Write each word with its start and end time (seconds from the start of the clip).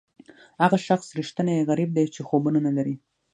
هغه 0.61 0.77
شخص 0.87 1.07
ریښتینی 1.19 1.65
غریب 1.69 1.89
دی 1.97 2.05
چې 2.15 2.21
خوبونه 2.27 2.59
نه 2.67 2.71
لري. 2.77 2.95